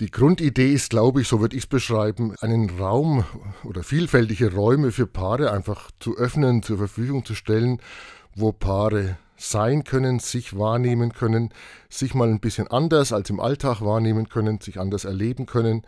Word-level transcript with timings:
Die 0.00 0.10
Grundidee 0.10 0.72
ist, 0.72 0.88
glaube 0.88 1.20
ich, 1.20 1.28
so 1.28 1.42
würde 1.42 1.54
ich 1.54 1.64
es 1.64 1.68
beschreiben, 1.68 2.34
einen 2.40 2.70
Raum 2.70 3.22
oder 3.64 3.82
vielfältige 3.82 4.54
Räume 4.54 4.92
für 4.92 5.06
Paare 5.06 5.52
einfach 5.52 5.90
zu 5.98 6.16
öffnen, 6.16 6.62
zur 6.62 6.78
Verfügung 6.78 7.26
zu 7.26 7.34
stellen, 7.34 7.82
wo 8.34 8.50
Paare 8.50 9.18
sein 9.36 9.84
können, 9.84 10.18
sich 10.18 10.56
wahrnehmen 10.56 11.12
können, 11.12 11.52
sich 11.90 12.14
mal 12.14 12.30
ein 12.30 12.40
bisschen 12.40 12.66
anders 12.68 13.12
als 13.12 13.28
im 13.28 13.40
Alltag 13.40 13.82
wahrnehmen 13.82 14.30
können, 14.30 14.58
sich 14.58 14.80
anders 14.80 15.04
erleben 15.04 15.44
können, 15.44 15.82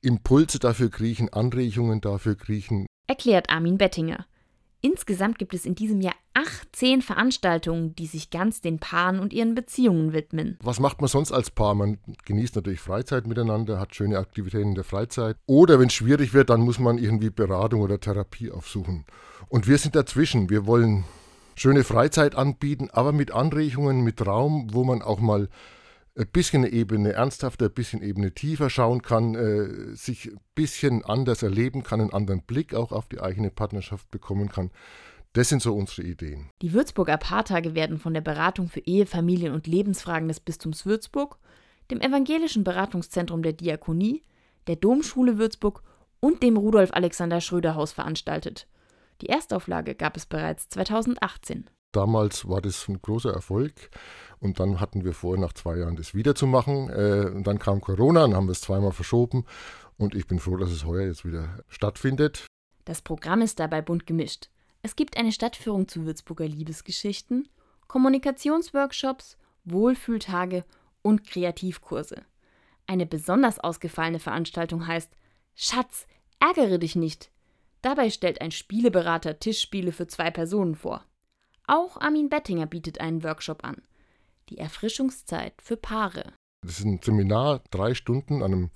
Impulse 0.00 0.58
dafür 0.58 0.90
kriechen, 0.90 1.30
Anregungen 1.30 2.00
dafür 2.00 2.36
kriechen. 2.36 2.86
Erklärt 3.06 3.50
Armin 3.50 3.76
Bettinger. 3.76 4.24
Insgesamt 4.84 5.38
gibt 5.38 5.54
es 5.54 5.64
in 5.64 5.76
diesem 5.76 6.00
Jahr 6.00 6.16
18 6.34 7.02
Veranstaltungen, 7.02 7.94
die 7.94 8.06
sich 8.06 8.30
ganz 8.30 8.60
den 8.60 8.80
Paaren 8.80 9.20
und 9.20 9.32
ihren 9.32 9.54
Beziehungen 9.54 10.12
widmen. 10.12 10.58
Was 10.60 10.80
macht 10.80 11.00
man 11.00 11.06
sonst 11.06 11.30
als 11.30 11.52
Paar? 11.52 11.76
Man 11.76 11.98
genießt 12.24 12.56
natürlich 12.56 12.80
Freizeit 12.80 13.28
miteinander, 13.28 13.78
hat 13.78 13.94
schöne 13.94 14.18
Aktivitäten 14.18 14.70
in 14.70 14.74
der 14.74 14.82
Freizeit. 14.82 15.36
Oder 15.46 15.78
wenn 15.78 15.86
es 15.86 15.94
schwierig 15.94 16.34
wird, 16.34 16.50
dann 16.50 16.62
muss 16.62 16.80
man 16.80 16.98
irgendwie 16.98 17.30
Beratung 17.30 17.80
oder 17.80 18.00
Therapie 18.00 18.50
aufsuchen. 18.50 19.04
Und 19.48 19.68
wir 19.68 19.78
sind 19.78 19.94
dazwischen. 19.94 20.50
Wir 20.50 20.66
wollen 20.66 21.04
schöne 21.54 21.84
Freizeit 21.84 22.34
anbieten, 22.34 22.88
aber 22.92 23.12
mit 23.12 23.30
Anregungen, 23.30 24.02
mit 24.02 24.26
Raum, 24.26 24.66
wo 24.72 24.82
man 24.82 25.00
auch 25.00 25.20
mal 25.20 25.48
ein 26.16 26.28
bisschen 26.32 26.64
eine 26.64 26.72
Ebene 26.72 27.12
ernsthafter, 27.12 27.66
ein 27.66 27.72
bisschen 27.72 28.02
Ebene 28.02 28.32
tiefer 28.32 28.70
schauen 28.70 29.02
kann, 29.02 29.34
äh, 29.34 29.94
sich 29.94 30.30
ein 30.30 30.40
bisschen 30.54 31.04
anders 31.04 31.42
erleben 31.42 31.82
kann, 31.82 32.00
einen 32.00 32.12
anderen 32.12 32.42
Blick 32.42 32.74
auch 32.74 32.92
auf 32.92 33.08
die 33.08 33.20
eigene 33.20 33.50
Partnerschaft 33.50 34.10
bekommen 34.10 34.48
kann. 34.48 34.70
Das 35.32 35.48
sind 35.48 35.62
so 35.62 35.74
unsere 35.74 36.02
Ideen. 36.06 36.50
Die 36.60 36.74
Würzburger 36.74 37.16
Paartage 37.16 37.74
werden 37.74 37.98
von 37.98 38.12
der 38.12 38.20
Beratung 38.20 38.68
für 38.68 38.80
Ehe, 38.80 39.06
Familien 39.06 39.54
und 39.54 39.66
Lebensfragen 39.66 40.28
des 40.28 40.40
Bistums 40.40 40.84
Würzburg, 40.84 41.38
dem 41.90 42.00
Evangelischen 42.00 42.64
Beratungszentrum 42.64 43.42
der 43.42 43.54
Diakonie, 43.54 44.22
der 44.66 44.76
Domschule 44.76 45.38
Würzburg 45.38 45.82
und 46.20 46.42
dem 46.42 46.58
Rudolf 46.58 46.90
Alexander 46.92 47.40
Schröder 47.40 47.74
Haus 47.74 47.92
veranstaltet. 47.92 48.68
Die 49.22 49.28
Erstauflage 49.28 49.94
gab 49.94 50.16
es 50.16 50.26
bereits 50.26 50.68
2018. 50.68 51.68
Damals 51.92 52.48
war 52.48 52.60
das 52.60 52.88
ein 52.88 53.00
großer 53.00 53.32
Erfolg 53.32 53.90
und 54.40 54.58
dann 54.58 54.80
hatten 54.80 55.04
wir 55.04 55.12
vor, 55.12 55.36
nach 55.36 55.52
zwei 55.52 55.76
Jahren 55.76 55.96
das 55.96 56.14
wieder 56.14 56.34
zu 56.34 56.46
machen. 56.46 56.88
Äh, 56.88 57.30
und 57.32 57.46
dann 57.46 57.58
kam 57.58 57.80
Corona, 57.80 58.22
dann 58.22 58.34
haben 58.34 58.46
wir 58.46 58.52
es 58.52 58.60
zweimal 58.60 58.92
verschoben 58.92 59.44
und 59.98 60.14
ich 60.14 60.26
bin 60.26 60.38
froh, 60.38 60.56
dass 60.56 60.70
es 60.70 60.84
heuer 60.84 61.06
jetzt 61.06 61.24
wieder 61.24 61.60
stattfindet. 61.68 62.46
Das 62.84 63.02
Programm 63.02 63.42
ist 63.42 63.60
dabei 63.60 63.82
bunt 63.82 64.06
gemischt. 64.06 64.48
Es 64.82 64.96
gibt 64.96 65.16
eine 65.16 65.30
Stadtführung 65.30 65.86
zu 65.86 66.04
Würzburger 66.04 66.48
Liebesgeschichten, 66.48 67.48
Kommunikationsworkshops, 67.86 69.36
Wohlfühltage 69.64 70.64
und 71.02 71.24
Kreativkurse. 71.24 72.22
Eine 72.86 73.06
besonders 73.06 73.60
ausgefallene 73.60 74.18
Veranstaltung 74.18 74.86
heißt 74.86 75.12
Schatz, 75.54 76.06
ärgere 76.40 76.78
dich 76.78 76.96
nicht. 76.96 77.30
Dabei 77.80 78.10
stellt 78.10 78.40
ein 78.40 78.50
Spieleberater 78.50 79.38
Tischspiele 79.38 79.92
für 79.92 80.06
zwei 80.06 80.30
Personen 80.30 80.74
vor. 80.74 81.04
Auch 81.66 82.00
Armin 82.00 82.28
Bettinger 82.28 82.66
bietet 82.66 83.00
einen 83.00 83.22
Workshop 83.22 83.64
an. 83.64 83.82
Die 84.48 84.58
Erfrischungszeit 84.58 85.54
für 85.62 85.76
Paare. 85.76 86.32
Das 86.62 86.78
ist 86.78 86.84
ein 86.84 87.00
Seminar, 87.02 87.62
drei 87.70 87.94
Stunden 87.94 88.42
an 88.42 88.52
einem, 88.52 88.70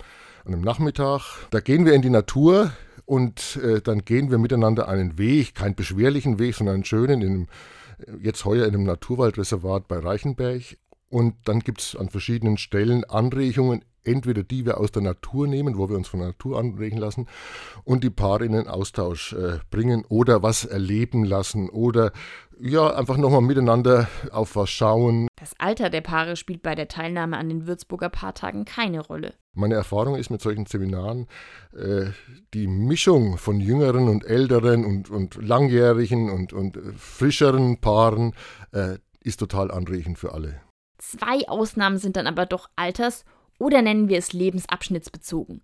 an 0.45 0.55
einem 0.55 0.63
Nachmittag. 0.63 1.49
Da 1.51 1.61
gehen 1.61 1.85
wir 1.85 1.93
in 1.93 2.03
die 2.03 2.11
Natur 2.11 2.73
und 3.05 3.57
äh, 3.57 3.81
dann 3.81 4.05
gehen 4.05 4.31
wir 4.31 4.39
miteinander 4.39 4.89
einen 4.89 5.19
Weg, 5.19 5.55
keinen 5.55 5.77
beschwerlichen 5.77 6.39
Weg, 6.39 6.57
sondern 6.57 6.75
einen 6.77 6.85
schönen, 6.85 7.23
in 7.23 7.29
einem, 7.29 7.49
jetzt 8.21 8.45
heuer 8.45 8.67
in 8.67 8.75
einem 8.75 8.85
Naturwaldreservat 8.85 9.87
bei 9.87 9.99
Reichenberg. 9.99 10.63
Und 11.17 11.35
dann 11.47 11.61
gibt 11.61 11.81
es 11.81 11.97
an 11.97 12.11
verschiedenen 12.11 12.59
Stellen 12.59 13.03
Anregungen, 13.05 13.83
entweder 14.05 14.43
die 14.43 14.67
wir 14.67 14.77
aus 14.77 14.93
der 14.93 15.01
Natur 15.01 15.47
nehmen, 15.47 15.79
wo 15.79 15.89
wir 15.89 15.97
uns 15.97 16.09
von 16.09 16.21
der 16.21 16.29
Natur 16.29 16.59
anregen 16.59 16.99
lassen, 16.99 17.27
und 17.85 18.05
die 18.05 18.11
Paare 18.11 18.45
in 18.45 18.53
den 18.53 18.69
Austausch 18.69 19.33
äh, 19.33 19.61
bringen 19.71 20.05
oder 20.11 20.43
was 20.43 20.67
erleben 20.67 21.25
lassen 21.25 21.71
oder 21.71 22.13
ja, 22.61 22.95
einfach 22.95 23.17
nochmal 23.17 23.41
miteinander 23.41 24.09
auf 24.31 24.57
was 24.57 24.69
schauen. 24.69 25.29
Das 25.37 25.55
Alter 25.57 25.89
der 25.89 26.03
Paare 26.03 26.37
spielt 26.37 26.63
bei 26.63 26.75
der 26.75 26.87
Teilnahme 26.87 27.39
an 27.39 27.49
den 27.49 27.67
Würzburger 27.67 28.11
Paartagen 28.11 28.67
keine 28.67 29.01
Rolle. 29.01 29.33
Meine 29.55 29.75
Erfahrung 29.75 30.17
ist 30.17 30.29
mit 30.29 30.43
solchen 30.43 30.67
Seminaren, 30.67 31.29
äh, 31.75 32.11
die 32.53 32.67
Mischung 32.67 33.39
von 33.39 33.59
jüngeren 33.59 34.11
und 34.11 34.23
älteren 34.23 34.85
und, 34.85 35.09
und 35.09 35.43
langjährigen 35.43 36.29
und, 36.29 36.53
und 36.53 36.79
frischeren 36.99 37.81
Paaren 37.81 38.35
äh, 38.73 38.99
ist 39.21 39.41
total 39.41 39.71
anregend 39.71 40.19
für 40.19 40.35
alle. 40.35 40.61
Zwei 40.99 41.49
Ausnahmen 41.49 41.99
sind 41.99 42.17
dann 42.17 42.27
aber 42.27 42.47
doch 42.47 42.71
alters- 42.77 43.25
oder 43.59 43.83
nennen 43.83 44.09
wir 44.09 44.19
es 44.19 44.33
lebensabschnittsbezogen. 44.33 45.63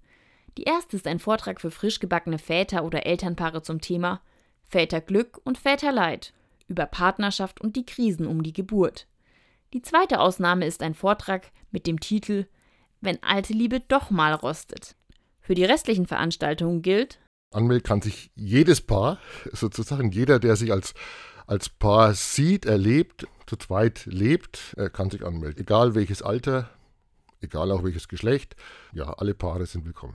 Die 0.58 0.64
erste 0.64 0.96
ist 0.96 1.06
ein 1.06 1.18
Vortrag 1.18 1.60
für 1.60 1.70
frisch 1.70 2.00
gebackene 2.00 2.38
Väter 2.38 2.84
oder 2.84 3.06
Elternpaare 3.06 3.62
zum 3.62 3.80
Thema 3.80 4.20
Väterglück 4.64 5.40
und 5.44 5.58
Väterleid 5.58 6.32
über 6.68 6.86
Partnerschaft 6.86 7.60
und 7.60 7.76
die 7.76 7.86
Krisen 7.86 8.26
um 8.26 8.42
die 8.42 8.52
Geburt. 8.52 9.06
Die 9.72 9.82
zweite 9.82 10.20
Ausnahme 10.20 10.66
ist 10.66 10.82
ein 10.82 10.94
Vortrag 10.94 11.50
mit 11.70 11.86
dem 11.86 12.00
Titel 12.00 12.46
Wenn 13.00 13.22
alte 13.22 13.52
Liebe 13.52 13.80
doch 13.80 14.10
mal 14.10 14.34
rostet. 14.34 14.96
Für 15.40 15.54
die 15.54 15.64
restlichen 15.64 16.06
Veranstaltungen 16.06 16.82
gilt, 16.82 17.18
anmelden 17.54 17.82
kann 17.82 18.02
sich 18.02 18.30
jedes 18.34 18.80
Paar, 18.80 19.18
sozusagen 19.52 20.10
jeder, 20.10 20.38
der 20.38 20.56
sich 20.56 20.72
als, 20.72 20.94
als 21.46 21.68
Paar 21.68 22.14
sieht, 22.14 22.66
erlebt, 22.66 23.26
zu 23.46 23.56
zweit 23.56 24.06
lebt, 24.06 24.74
kann 24.92 25.10
sich 25.10 25.24
anmelden. 25.24 25.60
Egal 25.60 25.94
welches 25.94 26.22
Alter, 26.22 26.70
egal 27.40 27.70
auch 27.70 27.84
welches 27.84 28.08
Geschlecht, 28.08 28.56
ja, 28.92 29.12
alle 29.12 29.34
Paare 29.34 29.66
sind 29.66 29.84
willkommen. 29.84 30.14